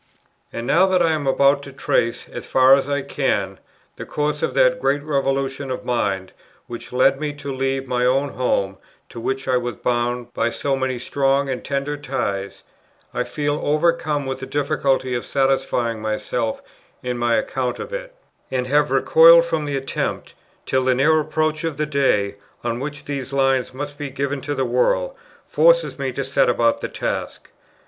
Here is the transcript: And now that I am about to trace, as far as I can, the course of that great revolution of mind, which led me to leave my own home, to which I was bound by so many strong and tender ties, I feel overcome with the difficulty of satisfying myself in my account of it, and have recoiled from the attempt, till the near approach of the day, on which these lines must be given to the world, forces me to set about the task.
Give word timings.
And 0.51 0.65
now 0.65 0.87
that 0.87 1.03
I 1.03 1.11
am 1.11 1.27
about 1.27 1.61
to 1.61 1.71
trace, 1.71 2.27
as 2.29 2.47
far 2.47 2.73
as 2.73 2.89
I 2.89 3.03
can, 3.03 3.59
the 3.97 4.05
course 4.07 4.41
of 4.41 4.55
that 4.55 4.79
great 4.79 5.03
revolution 5.03 5.69
of 5.69 5.85
mind, 5.85 6.31
which 6.65 6.91
led 6.91 7.19
me 7.19 7.33
to 7.33 7.53
leave 7.53 7.87
my 7.87 8.03
own 8.03 8.29
home, 8.29 8.77
to 9.09 9.19
which 9.19 9.47
I 9.47 9.57
was 9.57 9.75
bound 9.75 10.33
by 10.33 10.49
so 10.49 10.75
many 10.75 10.97
strong 10.97 11.49
and 11.49 11.63
tender 11.63 11.97
ties, 11.97 12.63
I 13.13 13.23
feel 13.23 13.61
overcome 13.63 14.25
with 14.25 14.39
the 14.39 14.47
difficulty 14.47 15.13
of 15.13 15.23
satisfying 15.23 16.01
myself 16.01 16.63
in 17.03 17.19
my 17.19 17.35
account 17.35 17.77
of 17.77 17.93
it, 17.93 18.15
and 18.49 18.65
have 18.65 18.89
recoiled 18.89 19.45
from 19.45 19.65
the 19.65 19.77
attempt, 19.77 20.33
till 20.65 20.83
the 20.83 20.95
near 20.95 21.19
approach 21.19 21.63
of 21.63 21.77
the 21.77 21.85
day, 21.85 22.37
on 22.63 22.79
which 22.79 23.05
these 23.05 23.31
lines 23.33 23.71
must 23.71 23.99
be 23.99 24.09
given 24.09 24.41
to 24.41 24.55
the 24.55 24.65
world, 24.65 25.13
forces 25.45 25.99
me 25.99 26.11
to 26.13 26.23
set 26.23 26.49
about 26.49 26.81
the 26.81 26.89
task. 26.89 27.51